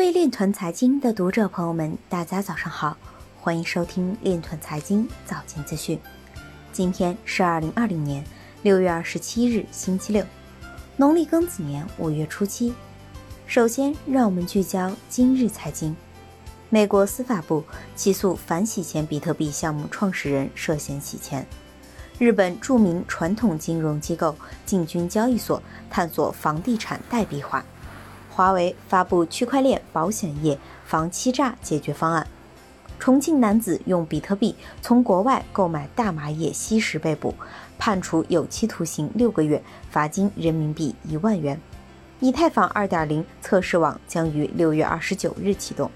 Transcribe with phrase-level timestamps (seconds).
[0.00, 2.96] 位链团财经的读者朋友们，大家早上好，
[3.38, 6.00] 欢迎收听链团财经早间资讯。
[6.72, 8.24] 今天是二零二零年
[8.62, 10.24] 六月二十七日，星期六，
[10.96, 12.72] 农历庚子年五月初七。
[13.46, 15.94] 首先，让我们聚焦今日财经。
[16.70, 17.62] 美国司法部
[17.94, 21.46] 起诉反洗钱比特币项目创始人涉嫌洗钱。
[22.18, 27.62] 日本著名传统金融机构进军交易所，探索房地产代币化。
[28.30, 32.26] 华为发布区块链保险业防欺诈解决方案。
[32.98, 37.34] 重庆男子用比特币从国外购买大麻叶吸食被捕，
[37.78, 41.58] 判处有期徒刑六个月，罚金人民币一万元。
[42.20, 45.90] 以太坊2.0测试网将于六月二十九日启动。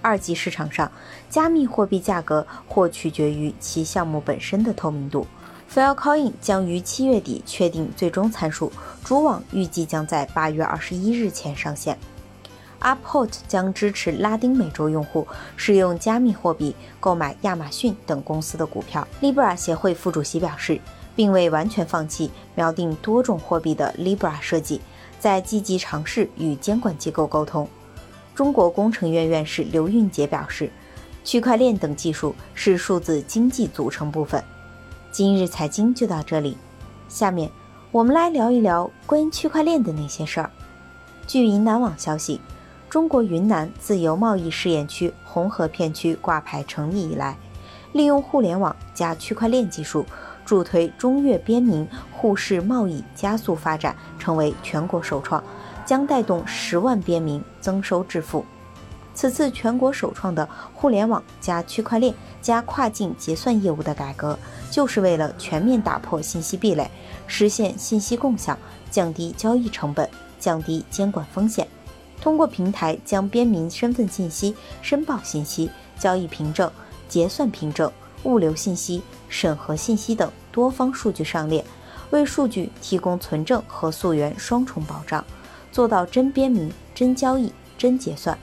[0.00, 0.90] 二级市场上，
[1.28, 5.26] 加密货币价格或取决于其项目本身的透明度。
[5.72, 8.72] Filecoin 将于七月底确定最终参数，
[9.04, 11.96] 主网预计将在八月二十一日前上线。
[12.80, 19.06] Uphold 将支持拉丁美洲用户使用加密货币购买亚马逊等公司的股票。
[19.22, 20.80] Libra 协会副主席表示，
[21.14, 24.80] 并未完全放弃锚定多种货币的 Libra 设计，
[25.20, 27.68] 在积极尝试与监管机构沟通。
[28.34, 30.68] 中国工程院院士刘运杰表示，
[31.22, 34.42] 区块链等技术是数字经济组成部分。
[35.12, 36.56] 今日财经就到这里，
[37.08, 37.50] 下面
[37.90, 40.48] 我们来聊一聊关于区块链的那些事儿。
[41.26, 42.40] 据云南网消息，
[42.88, 47.36] 中国云南自由贸易试验区红河片区挂牌成立以来，
[47.92, 50.06] 利用互联网加区块链技术，
[50.44, 55.42] 助推中越边民互市贸易加速发展，成为全国首创，
[55.84, 58.44] 将带动十万边民增收致富。
[59.14, 64.38] 此次全国首创的互联网加区块链加跨境结算业务的改革。
[64.70, 66.88] 就是为了全面打破信息壁垒，
[67.26, 68.56] 实现信息共享，
[68.90, 71.66] 降低交易成本，降低监管风险。
[72.20, 76.70] 通过平台将边民身份信息、申报信息、交易凭证、
[77.08, 77.90] 结算凭证、
[78.22, 81.64] 物流信息、审核信息等多方数据上链，
[82.10, 85.24] 为数据提供存证和溯源双重保障，
[85.72, 88.38] 做到真边民、真交易、真结算。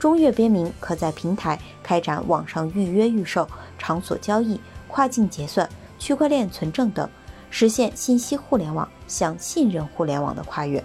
[0.00, 4.58] 中越边民可在平台开展网上预约预售、场所交易。
[4.92, 7.08] 跨境结算、区块链存证等，
[7.48, 10.84] 实现信息互联网向信任互联网的跨越。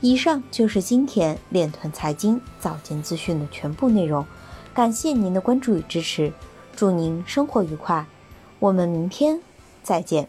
[0.00, 4.26] 以上就是今天链团财经早间资讯的全部内容，
[4.74, 6.32] 感谢您的关注与支持，
[6.74, 8.04] 祝您生活愉快，
[8.58, 9.40] 我们明天
[9.80, 10.28] 再见。